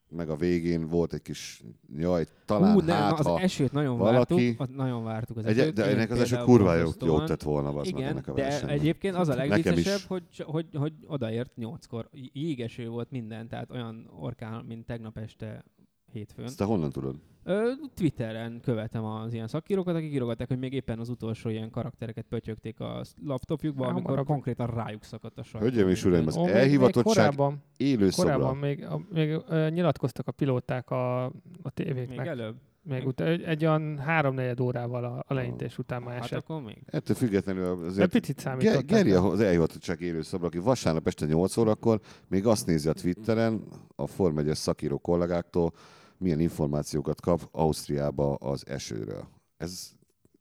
[0.09, 1.63] meg a végén volt egy kis
[1.97, 5.45] jaj, talán Hú, nem, hát, az ha esőt nagyon valaki- vártuk, az nagyon vártuk az
[5.45, 5.73] egy, esőt.
[5.73, 8.75] de ennek az eső kurva jó, jót tett volna az Igen, ennek a de versenynek.
[8.79, 12.09] egyébként az a legviccesebb, hogy, hogy, hogy odaért nyolckor.
[12.33, 15.63] Jégeső volt minden, tehát olyan orkán, mint tegnap este
[16.11, 16.45] hétfőn.
[16.45, 17.15] Ezt te honnan tudod?
[17.43, 22.25] Ö, Twitteren követem az ilyen szakírókat, akik írogatták, hogy még éppen az utolsó ilyen karaktereket
[22.29, 24.27] pötyögték a laptopjukba, Á, amikor hamarabb.
[24.27, 25.67] konkrétan rájuk szakadt a sajtó.
[25.67, 30.27] Hölgyeim és uraim, az Ó, elhivatottság Még korábban, élő korábban még, a, még ö, nyilatkoztak
[30.27, 31.25] a pilóták a,
[31.61, 32.17] a tévéknek.
[32.17, 32.55] Még előbb?
[32.83, 36.39] Még ut- egy, egy olyan háromnegyed órával a, a leintés után már Hát esett.
[36.39, 36.77] akkor még.
[36.85, 38.85] Ettől függetlenül De azért picit Ge- számítottak.
[38.85, 43.63] Geri az elhivatottság élő szobra, aki vasárnap este 8 órakor még azt nézi a Twitteren
[43.95, 45.71] a Form 1 szakíró kollégáktól,
[46.19, 49.27] milyen információkat kap Ausztriába az esőről.
[49.57, 49.91] Ez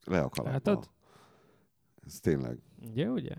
[0.05, 0.53] le a kalapba.
[0.53, 0.91] Látod?
[2.07, 2.59] Ez tényleg.
[2.91, 3.35] Ugye, ugye?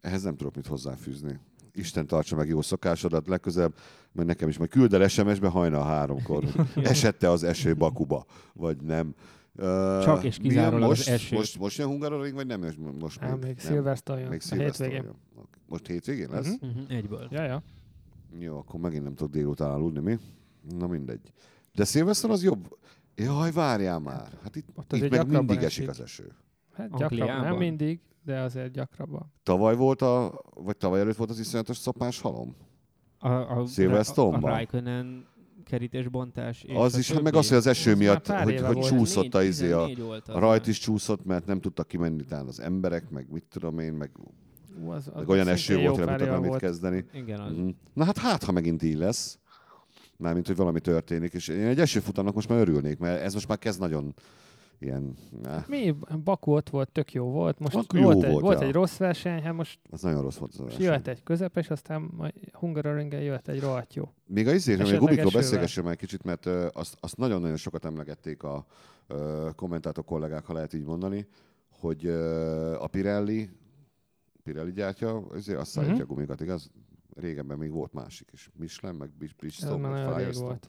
[0.00, 1.38] Ehhez nem tudok mit hozzáfűzni.
[1.72, 3.74] Isten tartsa meg jó szokásodat legközelebb,
[4.12, 6.44] mert nekem is majd küld el SMS-be hajnal háromkor.
[6.74, 9.14] Esette az eső Bakuba, vagy nem.
[10.02, 11.36] Csak és kizárólag az most, eső.
[11.36, 12.60] Most, most jön Hungaroring, vagy nem?
[12.60, 13.58] Most, most Á, még, még.
[13.60, 14.28] Silverstone jön.
[14.28, 15.02] Még hétvégén.
[15.02, 15.14] jön.
[15.66, 16.48] Most hétvégén lesz?
[16.60, 17.28] Uh-huh, egyből.
[17.30, 17.62] Ja, ja.
[18.38, 20.18] Jó, akkor megint nem tudok délután aludni, mi?
[20.78, 21.32] Na mindegy.
[21.74, 22.78] De Silverstone az jobb.
[23.14, 24.28] Jaj, várjál már.
[24.42, 25.64] Hát itt, Ott itt meg mindig esik.
[25.64, 26.32] esik az eső.
[26.72, 27.40] Hát gyakrabban.
[27.40, 29.32] Nem mindig, de azért gyakrabban.
[29.42, 32.56] Tavaly volt a, vagy tavaly előtt volt az iszonyatos szopás halom?
[33.18, 34.42] A, a, Silverstone-ban?
[34.42, 35.26] a, a Raikkonen
[35.64, 36.62] kerítésbontás.
[36.62, 37.30] És az is, hát többi.
[37.30, 40.34] meg az, hogy az eső miatt, hogy, hogy csúszott a, izé, a, 14 volt az
[40.34, 43.92] a rajt is csúszott, mert nem tudtak kimenni talán az emberek, meg mit tudom én,
[43.92, 44.10] meg,
[44.84, 47.04] Ú, az, az meg olyan eső volt, hogy nem tudtak mit kezdeni.
[47.12, 47.52] Igen, az.
[47.52, 47.68] Mhm.
[47.92, 49.38] Na hát hát, ha megint így lesz.
[50.20, 53.58] Mármint, hogy valami történik, és én egy esőfutamnak most már örülnék, mert ez most már
[53.58, 54.14] kezd nagyon
[54.78, 55.16] ilyen...
[55.44, 55.94] Eh, Mi?
[56.24, 57.58] Baku ott volt, tök jó volt.
[57.58, 58.66] Most Baku jó volt, egy, volt, volt ja.
[58.66, 60.82] egy rossz verseny, hát most, az nagyon rossz volt az a verseny.
[60.82, 64.12] jöhet egy közepes, aztán Hungaroringen jöhet egy rohadt jó.
[64.26, 65.30] Még a izért, még esővel.
[65.32, 68.66] beszélgessem már kicsit, mert azt, azt nagyon-nagyon sokat emlegették a
[69.56, 71.26] kommentátor kollégák, ha lehet így mondani,
[71.68, 72.06] hogy
[72.78, 73.50] a Pirelli,
[74.42, 76.10] Pirelli gyártja, ezért azt szállítja Mhm.
[76.10, 76.70] a gumikat, igaz?
[77.14, 78.50] Régebben még volt másik is.
[78.54, 80.46] Michelin, meg Bridgestone, meg Firestone.
[80.46, 80.68] volt.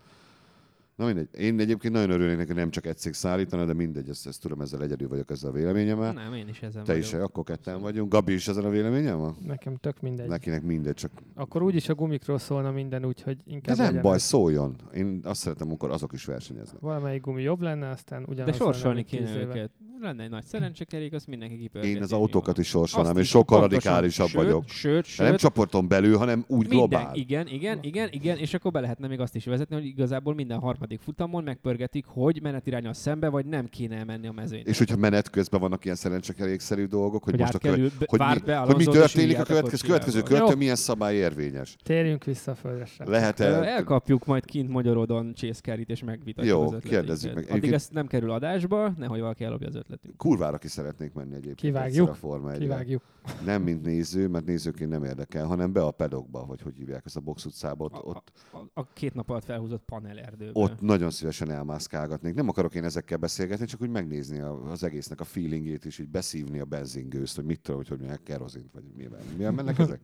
[1.01, 1.27] Na mindegy.
[1.39, 4.61] Én egyébként nagyon örülnék, neki, nem csak egy cég szállítana, de mindegy, ezt, ezt tudom,
[4.61, 6.13] ezzel egyedül vagyok ezzel a véleményemmel.
[6.13, 7.07] Nem, én is ezen Te vagyok.
[7.07, 8.11] is, akkor ketten vagyunk.
[8.11, 9.35] Gabi is ezen a véleményem van?
[9.47, 10.27] Nekem tök mindegy.
[10.27, 14.15] Nekinek mindegy, csak Akkor úgyis a gumikról szólna minden, úgyhogy de inkább nem legyen baj,
[14.15, 14.21] ez.
[14.23, 14.75] szóljon.
[14.93, 16.79] Én azt szeretem, amikor azok is versenyeznek.
[16.81, 19.71] Valamelyik gumi jobb lenne, aztán De ugyanaz sorsolni lenne, mint kéne őket.
[20.01, 21.93] Lenne egy nagy szerencsekerék, azt mindenki kipörgeti.
[21.95, 24.67] Én az autókat is sorsolnám, és sokkal radikálisabb sőt, vagyok.
[24.67, 27.15] Sőt, De sőt, nem csoporton belül, hanem úgy minden, globál.
[27.15, 30.33] igen, igen, igen, igen, igen, és akkor be lehetne még azt is vezetni, hogy igazából
[30.33, 34.69] minden harmadik futamon megpörgetik, hogy menetirányos szembe, vagy nem kéne menni a mezőnyre.
[34.69, 38.19] És hogyha menet közben vannak ilyen szerencsekerékszerű dolgok, hogy, hogy most a követ, átkerül, hogy,
[38.19, 41.75] mi, be hogy mi történik a következő, következő körtön, milyen szabály érvényes.
[41.83, 42.87] Térjünk vissza a földre.
[42.97, 43.49] Lehet-e...
[43.49, 47.49] Ö, Elkapjuk majd kint Magyarodon Carey-t, és megvitatjuk Jó, az kérdezzük meg.
[47.49, 50.17] Addig ezt nem kerül adásba, nehogy valaki ellopja az ötletünk.
[50.17, 51.57] Kurvára ki szeretnék menni egyébként.
[51.59, 53.01] Kivágjuk, A Forma 1 Kivágjuk.
[53.45, 57.15] Nem mint néző, mert nézőként nem érdekel, hanem be a pedokba, vagy hogy hívják ezt
[57.15, 57.83] a box utcába.
[57.85, 60.59] Ott, A- ott, A, a két nap alatt felhúzott panel erdőbe.
[60.71, 62.33] Ott nagyon szívesen elmászkálgatnék.
[62.33, 66.09] Nem akarok én ezekkel beszélgetni, csak úgy megnézni a- az egésznek a feelingét, és így
[66.09, 70.01] beszívni a benzingőzt, hogy mit tudom, hogy hogy mondják, kerozint, vagy milyen, milyen mennek ezek?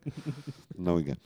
[0.76, 1.18] No igen.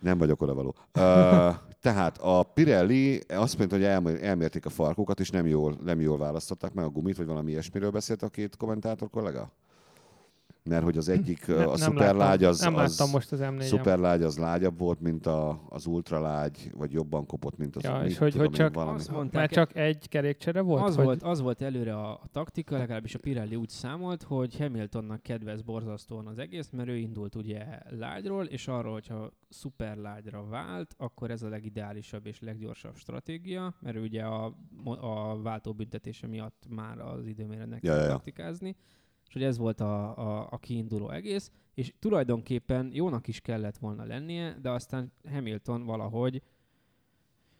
[0.00, 0.74] Nem vagyok oda való.
[0.78, 6.00] Uh, tehát a Pirelli azt mondta, hogy elm- elmérték a farkukat, és nem jól, nem
[6.00, 9.52] jól választották meg a gumit, vagy valami ilyesmiről beszélt a két kommentátor kollega?
[10.68, 14.22] Mert hogy az egyik, Ne- a szuperlágy az, nem az most az m 4 szuperlágy
[14.22, 18.30] az lágyabb volt, mint a, az ultralágy, vagy jobban kopott, mint az Ja, és hogy-
[18.32, 18.96] tudom hogy csak valami.
[18.98, 20.82] azt mondták, Már csak egy kerékcsere volt?
[20.82, 21.04] az, hogy...
[21.04, 25.62] volt, az volt előre a, a taktika, legalábbis a Pirelli úgy számolt, hogy Hamiltonnak kedvez
[25.62, 27.64] borzasztóan az egész, mert ő indult ugye
[27.98, 33.96] lágyról, és arról, hogyha szuper lágyra vált, akkor ez a legideálisabb és leggyorsabb stratégia, mert
[33.96, 34.54] ugye a,
[35.00, 38.12] a váltóbüntetése miatt már az időméretnek Ja, kell ja, ja.
[39.28, 44.04] És hogy ez volt a, a, a kiinduló egész, és tulajdonképpen jónak is kellett volna
[44.04, 46.42] lennie, de aztán Hamilton valahogy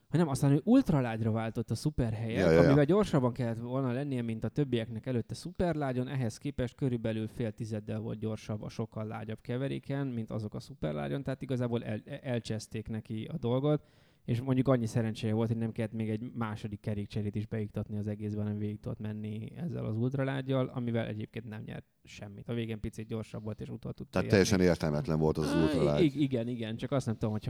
[0.09, 2.67] hogy nem, aztán ő ultralágyra váltott a szuper helyet, Ja, ja, ja.
[2.67, 7.99] amivel gyorsabban kellett volna lennie, mint a többieknek előtte szuperlágyon, ehhez képest körülbelül fél tizeddel
[7.99, 13.25] volt gyorsabb a sokkal lágyabb keveréken, mint azok a szuperlágyon, tehát igazából el, elcseszték neki
[13.33, 13.83] a dolgot,
[14.29, 18.07] és mondjuk annyi szerencséje volt, hogy nem kellett még egy második kerékcserét is beiktatni az
[18.07, 22.49] egészben, hanem végig tudott menni ezzel az ultralágyjal, amivel egyébként nem nyert semmit.
[22.49, 24.29] A végén picit gyorsabb volt, és utol tudta Tehát érni.
[24.29, 26.03] teljesen értelmetlen volt az, az ultralágy.
[26.05, 27.47] ig- Igen, igen, csak azt nem tudom, hogy,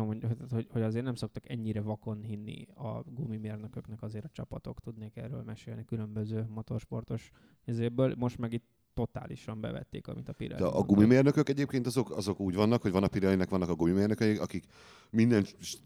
[0.51, 5.43] hogy, hogy, azért nem szoktak ennyire vakon hinni a gumimérnököknek, azért a csapatok tudnék erről
[5.43, 7.31] mesélni különböző motorsportos
[7.65, 8.15] izéből.
[8.19, 8.67] Most meg itt
[8.99, 13.03] totálisan bevették, amit a Pirelli De a gumimérnökök egyébként azok, azok úgy vannak, hogy van
[13.03, 14.65] a Pirellinek vannak a gumimérnökei, akik
[15.11, 15.83] minden st-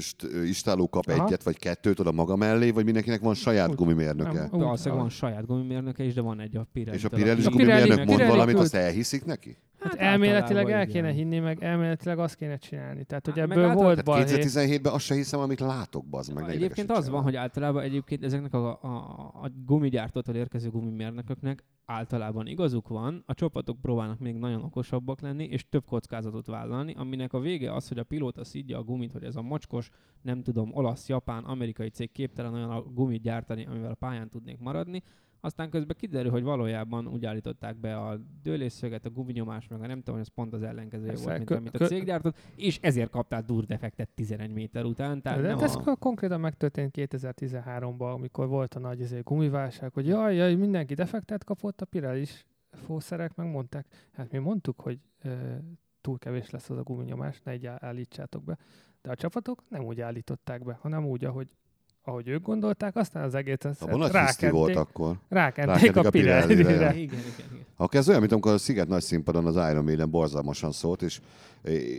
[0.00, 1.24] st- istáló kap Aha.
[1.26, 3.74] egyet vagy kettőt oda maga mellé, vagy mindenkinek van saját Úgy.
[3.74, 4.32] gumimérnöke.
[4.32, 6.96] Nem, úgy, Valószínűleg van saját gumimérnöke is, de van egy a Pirelli.
[6.96, 9.56] És a Pirelli A Pirelli- gumimérnök a mond Pirelli valamit, küld- azt elhiszik neki?
[9.80, 11.12] Hát, Hát elméletileg el kéne igen.
[11.18, 13.04] hinni, meg elméletileg azt kéne csinálni.
[13.04, 14.24] Tehát, hogy Hát, meg ebből általában- volt balhé.
[14.42, 16.48] 2017-ben azt se hiszem, amit látok, bazd meg.
[16.48, 18.96] Egyébként az van, hogy általában egyébként ezeknek a, a,
[19.42, 25.68] a gumigyártótól érkező gumimérnököknek általában igazuk van, a csapatok próbálnak még nagyon okosabbak lenni, és
[25.68, 29.36] több kockázatot vállalni, aminek a vége az, hogy a pilóta szidja a gumit, hogy ez
[29.36, 29.88] a mocskos,
[30.22, 34.58] nem tudom, olasz, japán, amerikai cég képtelen olyan a gumit gyártani, amivel a pályán tudnék
[34.58, 35.02] maradni,
[35.40, 39.98] aztán közben kiderül, hogy valójában úgy állították be a dőlésszöget, a guminyomás, meg a nem
[39.98, 42.78] tudom, hogy ez pont az ellenkezője Persze, volt, mint kö- amit a cég gyártott, és
[42.82, 45.22] ezért kaptál durdefektet 11 méter után.
[45.22, 45.80] Tehát De nem ez a...
[45.80, 51.44] ko- konkrétan megtörtént 2013-ban, amikor volt a nagy izé, gumiválság, hogy jaj, jaj, mindenki defektet
[51.44, 53.86] kapott, a Pirelli is fószerek megmondták.
[54.12, 55.60] Hát mi mondtuk, hogy e,
[56.00, 58.58] túl kevés lesz az a guminyomás, ne így állítsátok be.
[59.02, 61.56] De a csapatok nem úgy állították be, hanem úgy, ahogy,
[62.04, 65.16] ahogy ők gondolták, aztán az egészet Abban nagy hiszti volt akkor.
[65.28, 66.60] rákenték Rákenték a a Pirellire.
[66.60, 67.66] Igen, igen, igen.
[67.76, 71.20] Akkor ez olyan, mint amikor a Sziget nagy színpadon az Iron Maiden borzalmasan szólt, és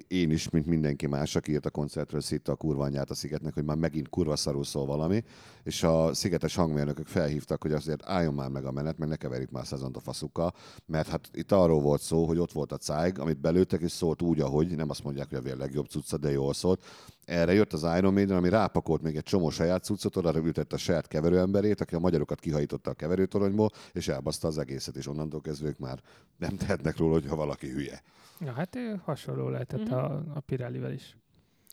[0.07, 3.53] én is, mint mindenki más, aki írt a koncertről, szitta a kurva anyját a Szigetnek,
[3.53, 5.23] hogy már megint kurva szarul szól valami,
[5.63, 9.51] és a szigetes hangmérnökök felhívtak, hogy azért álljon már meg a menet, mert ne keverjük
[9.51, 10.53] már szezont a faszukkal,
[10.85, 14.21] mert hát itt arról volt szó, hogy ott volt a cájg, amit belőttek, és szólt
[14.21, 16.83] úgy, ahogy, nem azt mondják, hogy a vér legjobb cucca, de jól szólt.
[17.31, 20.77] Erre jött az Iron Maiden, ami rápakolt még egy csomó saját cuccot, oda ültette a
[20.77, 25.67] saját keverőemberét, aki a magyarokat kihajította a keverőtoronyból, és elbaszta az egészet, és onnantól kezdve
[25.67, 25.99] ők már
[26.37, 28.01] nem tehetnek róla, hogyha valaki hülye.
[28.39, 29.93] Ja, hát hasonló lehetett Mhm.
[29.93, 31.17] a, a Pirellivel is.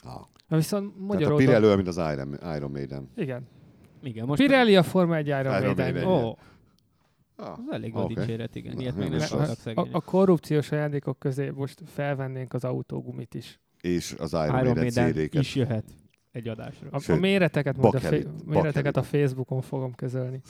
[0.05, 0.21] Ah.
[0.49, 1.47] Viszont Tehát magyar a oldal...
[1.47, 3.11] Pirelli olyan, mint az Iron, Iron Maiden.
[3.17, 3.47] Igen.
[4.03, 5.93] Igen, most Pirelli a Forma 1 Iron Iron Maiden.
[5.93, 6.05] Maiden.
[6.09, 6.39] Ó,
[7.37, 7.53] Ah.
[7.53, 8.15] az elég okay.
[8.15, 8.75] dicséret, igen.
[8.75, 9.67] Na, Ilyet még nem rossz.
[9.67, 13.61] A, a korrupciós ajándékok közé most felvennénk az autógumit is.
[13.81, 15.43] És az Iron, Iron Maiden Maiden CD-ket.
[15.43, 15.85] is jöhet
[16.33, 16.89] egy adásra.
[16.91, 19.03] A, a Sőt, méreteket, majd a, fe, méreteket a.
[19.03, 20.41] Facebookon fogom közölni.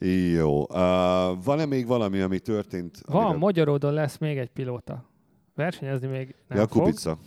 [0.36, 0.60] Jó.
[0.60, 3.00] Uh, van-e még valami, ami történt?
[3.06, 5.08] Van, amiről- magyar oldalon lesz még egy pilóta.
[5.54, 6.82] Versenyezni még nem Ja, a fog.
[6.82, 7.18] Kubica.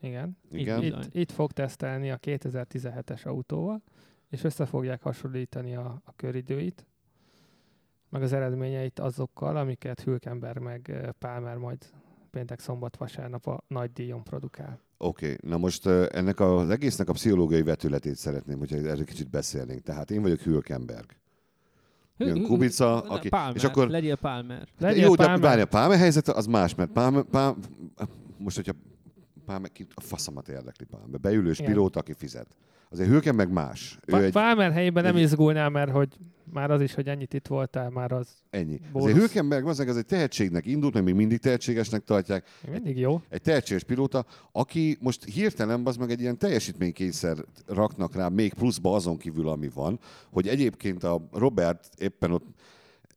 [0.00, 0.38] Igen.
[0.50, 0.82] Igen.
[0.82, 3.82] Itt, itt, itt fog tesztelni a 2017-es autóval,
[4.30, 6.86] és össze fogják hasonlítani a, a köridőit,
[8.08, 11.78] meg az eredményeit azokkal, amiket Hülkenberg meg eh, Palmer majd
[12.34, 14.80] péntek, szombat, vasárnap a nagy díjon produkál.
[14.96, 15.50] Oké, okay.
[15.50, 19.82] na most ennek az egésznek a pszichológiai vetületét szeretném, hogyha erről kicsit beszélnénk.
[19.82, 21.06] Tehát én vagyok Hülkenberg.
[22.16, 23.28] Jön Kubica, aki...
[23.28, 24.68] Palmer, és akkor legyél Palmer.
[24.78, 25.40] Legyen Jó, de Palmer.
[25.40, 27.56] várj, a Palmer helyzet az más, mert Palmer, Palmer,
[28.36, 28.72] most, hogyha
[29.44, 31.70] Palmer, ki, a faszomat érdekli Palmer, beülős Igen.
[31.72, 32.46] pilóta, aki fizet.
[32.90, 33.98] Azért Hülkenberg más.
[34.06, 36.08] Ő Pa- egy, Palmer helyében nem egy- izgulnál, mert hogy
[36.52, 38.80] már az is, hogy ennyit itt voltál, már az ennyi.
[38.92, 39.08] Bónusz.
[39.10, 42.48] Azért Hülkenberg az, egy tehetségnek indult, meg még mindig tehetségesnek tartják.
[42.70, 43.20] mindig jó.
[43.28, 48.94] Egy tehetséges pilóta, aki most hirtelen az meg egy ilyen teljesítménykényszer raknak rá, még pluszba
[48.94, 49.98] azon kívül, ami van,
[50.30, 52.46] hogy egyébként a Robert éppen ott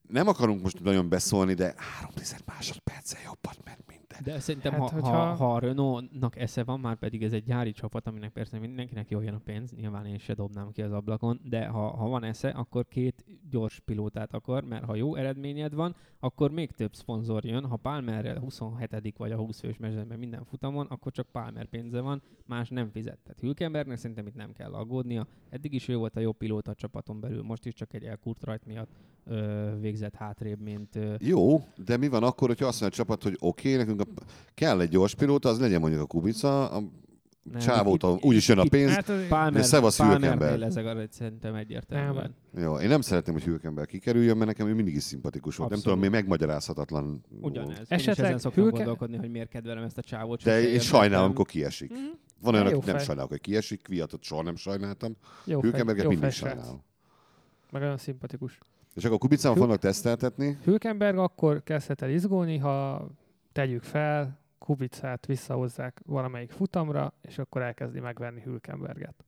[0.08, 3.86] nem akarunk most nagyon beszólni, de három tized másodperccel jobbat ment.
[4.24, 7.44] De szerintem, Hát, ha, hogyha- ha, ha a Renault-nak esze van, már pedig ez egy
[7.44, 10.92] gyári csapat, aminek persze mindenkinek jól jön a pénz, nyilván én se dobnám ki az
[10.92, 15.74] ablakon, de ha, ha van esze, akkor két gyors pilótát akar, mert ha jó eredményed
[15.74, 17.66] van, akkor még több szponzor jön.
[17.66, 22.22] Ha Palmerrel 27 vagy a 20 fős mezőnyben minden futamon, akkor csak Palmer pénze van,
[22.46, 23.20] más nem fizet.
[23.24, 25.28] Tehát Hülkenbergnek szerintem itt nem kell aggódnia.
[25.50, 28.44] Eddig is ő volt a jó pilóta a csapaton belül, most is csak egy elkurt
[28.44, 28.90] rajt miatt
[29.30, 33.24] ö, végzett hátrébb, mint ö, Jó, de mi van akkor, hogyha azt mondja a csapat,
[33.24, 36.80] hogy oké, okay, nekünk a, kell egy gyors pilóta, az legyen mondjuk a Kubica, a
[37.52, 38.92] nem, csávótól itt- úgyis jön a pénz.
[38.92, 40.62] Hát, az- Palmer, szevasz Hülkenberg.
[40.62, 42.36] ezek a szerintem egyértelműen.
[42.52, 45.70] Nem, Jó, én nem szeretném, hogy Hülkenberg kikerüljön, mert nekem ő mindig is szimpatikus volt.
[45.70, 46.00] Nem Abszolút.
[46.00, 47.24] tudom, mi megmagyarázhatatlan.
[47.42, 47.78] Ugyanez.
[47.78, 50.44] Én Esetleg ezen szoktam Hülke- gondolkodni, hogy miért kedvelem ezt a csávót.
[50.44, 51.90] De én sajnálom, amikor kiesik.
[51.92, 52.00] Mhm.
[52.42, 55.16] Van olyan, akit nem sajnálok, hogy kiesik, Kviatot soha nem sajnáltam.
[55.46, 56.82] jó Hülkenberget mindig sajnálom.
[57.72, 58.58] Meg olyan szimpatikus.
[58.98, 60.58] És akkor Kubicával Hül- fognak teszteltetni.
[60.64, 63.08] Hülkenberg akkor kezdhet el izgulni, ha
[63.52, 69.26] tegyük fel, Kubicát visszahozzák valamelyik futamra, és akkor elkezdi megverni Hülkenberget.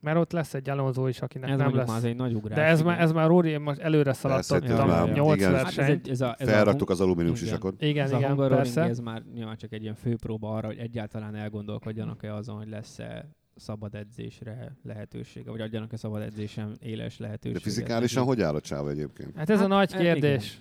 [0.00, 1.88] Mert ott lesz egy Alonso is, akinek Ez nem lesz.
[1.88, 2.56] már egy nagy ugrás.
[2.56, 2.92] De ez igen.
[2.92, 5.54] már, ez már Róri, most előre szaladtott ez a már- 8 igen.
[5.54, 5.90] Hát ez, verseny.
[5.94, 7.46] egy, ez, a, ez Felraktuk a, az alumínium Igen.
[7.46, 7.82] sisakot.
[7.82, 8.82] Igen, ez igen, persze.
[8.82, 13.94] ez már nyilván csak egy ilyen főpróba arra, hogy egyáltalán elgondolkodjanak-e azon, hogy lesz-e szabad
[13.94, 17.62] edzésre lehetősége, vagy adjanak-e szabad edzésen éles De lehetőséget.
[17.62, 18.34] fizikálisan neki.
[18.34, 19.36] hogy áll a csáva egyébként?
[19.36, 20.60] Hát ez a Hát, nagy e, kérdés.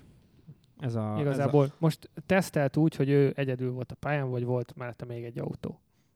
[0.80, 5.06] Ez a, Igazából most tesztelt úgy, hogy ő egyedül volt a pályán, vagy volt mellette
[5.06, 5.70] még egy autó.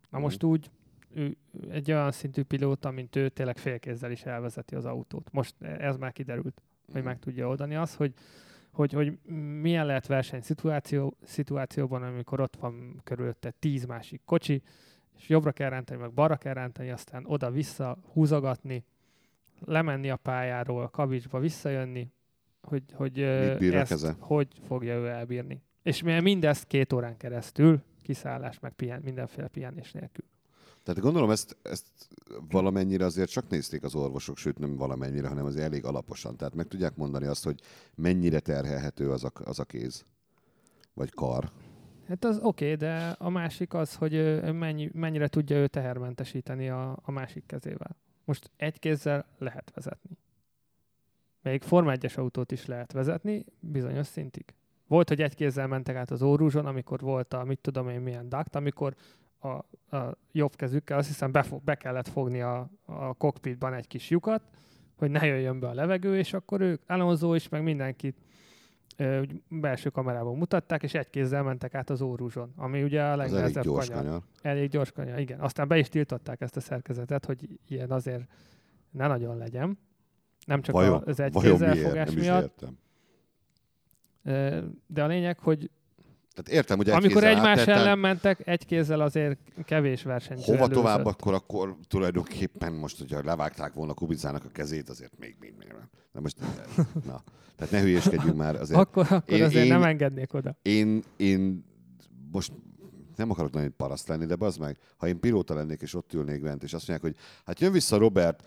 [0.10, 0.22] Na Mhm.
[0.22, 0.70] most úgy,
[1.14, 1.38] ő
[1.70, 5.32] egy olyan szintű pilóta, mint ő, tényleg félkézzel is elvezeti az autót.
[5.32, 6.62] Most ez már kiderült,
[6.92, 8.14] hogy meg tudja oldani azt, hogy,
[8.72, 9.18] hogy, hogy
[9.62, 14.62] milyen lehet verseny szituáció, szituációban, amikor ott van körülötte tíz másik kocsi,
[15.20, 18.84] és jobbra kell rántani, meg balra kell rántani, aztán oda-vissza húzogatni,
[19.66, 22.12] lemenni a pályáról, kavicsba visszajönni,
[22.62, 25.62] hogy, hogy ezt hogy fogja ő elbírni.
[25.84, 30.26] És mi- mindezt két órán keresztül, kiszállás, meg pihen, mindenféle pihenés nélkül.
[30.84, 31.88] Tehát gondolom ezt, ezt
[32.50, 36.38] valamennyire azért csak nézték az orvosok, sőt nem valamennyire, hanem azért elég alaposan.
[36.38, 37.60] Tehát meg tudják mondani azt, hogy
[37.96, 40.06] mennyire terhelhető az a, az a kéz.
[40.94, 41.52] Vagy kar.
[42.10, 47.00] Hát az oké, okay, de a másik az, hogy mennyi, mennyire tudja ő tehermentesíteni a,
[47.02, 47.96] a másik kezével.
[48.26, 50.18] Most egy kézzel lehet vezetni.
[51.42, 54.54] Még Forma 1 autót is lehet vezetni, bizonyos szintig.
[54.88, 58.30] Volt, hogy egy kézzel mentek át az órúzson, amikor volt a, mit tudom én, milyen
[58.30, 58.96] duct, amikor
[59.40, 59.48] a,
[59.98, 64.42] a jobb kezükkel azt hiszem be, be kellett fogni a, a cockpitban egy kis lyukat,
[64.96, 68.18] hogy ne jöjjön be a levegő, és akkor ők, Alonso is, meg mindenkit
[69.00, 73.20] úgy belső kamerában mutatták, és egy kézzel mentek át az órúzson, ami ugye a Az
[73.20, 74.04] elég legnehezebb gyors kanyar.
[74.04, 74.22] kanyar.
[74.42, 75.40] Elég gyors kanyar, igen.
[75.40, 78.24] Aztán be is tiltották ezt a szerkezetet, hogy ilyen azért
[78.92, 79.80] ne nagyon legyen.
[80.46, 81.94] Nem csak Vajon, az egy vajon miért?
[81.94, 82.42] Nem is miatt.
[82.42, 82.78] értem.
[84.88, 85.70] De a lényeg, hogy
[86.34, 90.58] Tehát értem, hogy egy amikor egymás áttettem, ellen mentek, egy kézzel azért kevés versenyt Hova
[90.58, 90.74] előzött.
[90.76, 95.68] tovább, akkor, akkor tulajdonképpen most, hogyha levágták volna Kubicának a kezét, azért még, még, még.
[96.12, 96.38] Na most,
[97.06, 97.24] na.
[97.56, 98.56] Tehát ne hülyéskedjünk már.
[98.56, 100.56] Azért Akkor, akkor Én- azért én- nem engednék oda.
[100.62, 101.66] én, én
[102.32, 102.52] most
[103.16, 106.42] nem akarok nagyon paraszt lenni, de bazd meg, ha én pilóta lennék, és ott ülnék
[106.42, 108.44] bent, és azt mondják, hogy hát jön vissza Robert,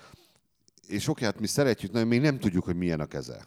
[0.88, 3.44] és oké, hát mi szeretjük, nagyon még nem tudjuk, hogy milyen a keze.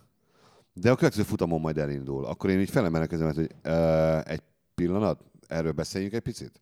[0.81, 2.25] De a következő futamon majd elindul.
[2.25, 4.41] Akkor én így felemelek kezemet, hogy uh, egy
[4.75, 6.61] pillanat, erről beszéljünk egy picit.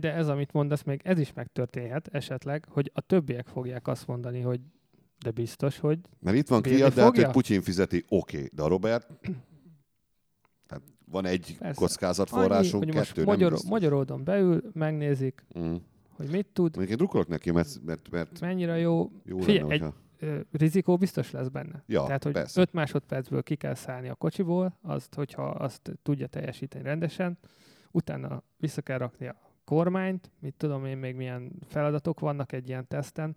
[0.00, 4.40] de ez, amit mondasz, még ez is megtörténhet esetleg, hogy a többiek fogják azt mondani,
[4.40, 4.60] hogy
[5.18, 8.62] de biztos, hogy Mert itt van Kviat, de hát, hogy Putyin fizeti, oké, okay, de
[8.62, 9.08] a Robert,
[10.66, 11.80] tehát van egy Persze.
[11.80, 13.70] kockázatforrásunk, annyi, kettő, most magyar, biztos.
[13.70, 15.74] magyaródon beül, megnézik, Mm.
[16.08, 19.72] hogy mit tud, Mondjuk én drukkolok neki, mert, mert, mert mennyire jó, jó Figyelj, lenne,
[19.72, 19.94] egy- hogyha...
[20.52, 21.82] rizikó biztos lesz benne.
[21.86, 22.60] Ja, Tehát, hogy persze.
[22.60, 27.38] 5 másodpercből ki kell szállni a kocsiból, azt, hogyha azt tudja teljesíteni rendesen,
[27.90, 32.88] utána vissza kell rakni a kormányt, mit tudom én még milyen feladatok vannak egy ilyen
[32.88, 33.36] teszten,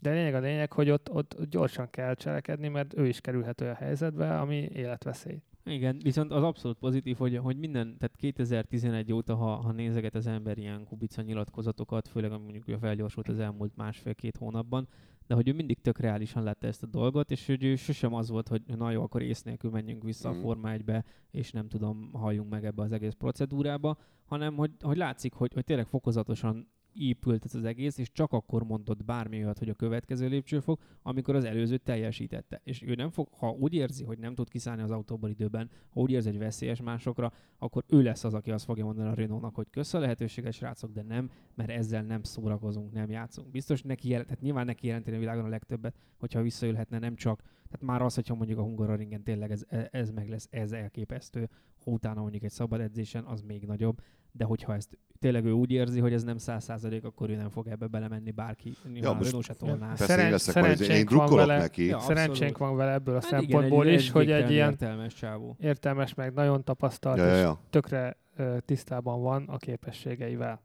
[0.00, 3.74] de lényeg a lényeg, hogy ott, ott gyorsan kell cselekedni, mert ő is kerülhet olyan
[3.74, 5.42] helyzetbe, ami életveszély.
[5.64, 10.26] Igen, viszont az abszolút pozitív, hogy, hogy minden, tehát 2011 óta, ha, ha nézeget az
[10.26, 14.88] ember ilyen kubica nyilatkozatokat, főleg ami mondjuk ugye felgyorsult az elmúlt másfél-két hónapban,
[15.32, 18.28] de hogy ő mindig tök reálisan látta ezt a dolgot, és hogy ő sosem az
[18.28, 20.38] volt, hogy na jó, akkor ész nélkül menjünk vissza Mhm.
[20.38, 24.96] a Forma 1-be, és nem tudom, halljunk meg ebbe az egész procedúrába, hanem hogy, hogy
[24.96, 29.58] látszik, hogy, hogy tényleg fokozatosan épült ez az egész, és csak akkor mondott bármi olyat,
[29.58, 32.60] hogy a következő lépcsőfok, amikor az előzőt teljesítette.
[32.64, 36.00] És ő nem fog, ha úgy érzi, hogy nem tud kiszállni az autóból időben, ha
[36.00, 39.54] úgy érzi, hogy veszélyes másokra, akkor ő lesz az, aki azt fogja mondani a Renault-nak,
[39.54, 43.50] hogy kösz a lehetőséget, srácok, de nem, mert ezzel nem szórakozunk, nem játszunk.
[43.50, 47.42] Biztos neki jelent, tehát nyilván neki jelenteni a világon a legtöbbet, hogyha visszaülhetne, nem csak,
[47.72, 51.48] tehát már az, hogyha mondjuk a Hungaroringen tényleg ez, ez meg lesz, ez elképesztő,
[51.84, 54.00] ha utána mondjuk egy szabad edzésen, az még nagyobb,
[54.32, 57.48] de hogyha ezt tényleg ő úgy érzi, hogy ez nem száz százalék, akkor ő nem
[57.50, 58.72] fog ebbe belemenni bárki.
[58.92, 59.90] Nyilván a most- Renault se tolná.
[59.90, 61.58] Én Szeren- én szerencsénk van drukkolok vele.
[61.58, 61.86] neki.
[61.86, 61.98] Ja.
[61.98, 65.56] Szerencsénk van vele ebből a Hát igen, szempontból egy- is, hogy egy ilyen értelmes csávó.
[65.60, 67.60] értelmes, meg nagyon tapasztalt, Ja, ja, és ja.
[67.70, 70.62] tökre ö, tisztában van a képességeivel.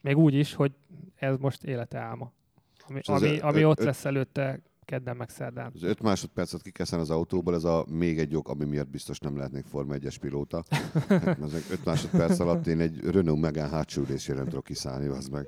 [0.00, 0.72] Még úgy is, hogy
[1.14, 2.32] ez most élete álma.
[2.88, 4.60] Ami, És ami, ami ö- ott ö- lesz előtte
[4.92, 5.72] kedden meg szerdán.
[5.74, 9.36] Az öt másodpercet kikeszen az autóból, ez a még egy ok, ami miatt biztos nem
[9.36, 10.64] lehetnék Forma 1-es pilóta.
[11.08, 15.28] Hát, ezek öt másodperc alatt én egy Renault Megane hátsó ülésére nem tudok kiszállni, az
[15.28, 15.46] meg.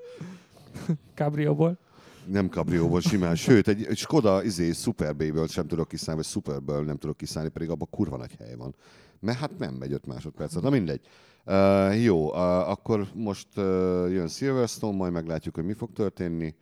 [1.14, 1.78] Cabrióból.
[2.26, 3.34] Nem kabrióból, simán.
[3.34, 7.70] Sőt, egy, egy Skoda izé, Superbay-ből sem tudok kiszállni, vagy Superből nem tudok kiszállni, pedig
[7.70, 8.74] abban kurva nagy hely van.
[9.20, 10.62] Mert hát nem megy 5 másodpercet.
[10.62, 11.00] Na mindegy.
[11.46, 12.36] Uh, jó, uh,
[12.70, 13.64] akkor most uh,
[14.10, 16.54] jön Silverstone, majd meglátjuk, hogy mi fog történni.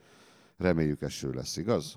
[0.57, 1.97] Reméljük eső lesz, igaz?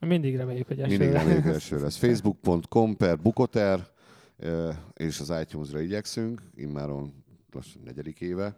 [0.00, 1.96] Mindig reméljük, hogy eső Mindig reméljük eső lesz.
[1.96, 3.86] Facebook.com per Bukoter,
[4.94, 8.56] és az iTunes-ra igyekszünk, immáron lassan negyedik éve.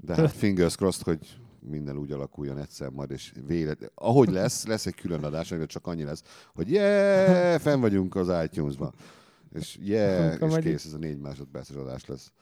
[0.00, 3.92] De hát fingers crossed, hogy minden úgy alakuljon egyszer majd, és vélet.
[3.94, 6.22] Ahogy lesz, lesz egy külön adás, amiben csak annyi lesz,
[6.54, 8.94] hogy yeah, fenn vagyunk az iTunes-ban.
[9.54, 12.32] És yeah, és kész, ez a négy másodperces adás lesz.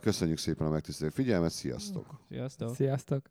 [0.00, 2.20] Köszönjük szépen a megtisztelő figyelmet, sziasztok!
[2.28, 2.74] Sziasztok!
[2.74, 3.30] Sziasztok!